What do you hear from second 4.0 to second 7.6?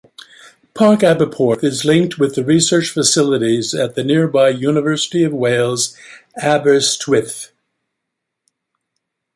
nearby University of Wales, Aberystwyth.